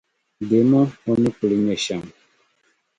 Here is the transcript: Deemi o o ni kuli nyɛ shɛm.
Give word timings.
Deemi 0.47 0.77
o 0.81 0.83
o 1.09 1.11
ni 1.21 1.29
kuli 1.37 1.55
nyɛ 1.65 1.75
shɛm. 1.85 2.03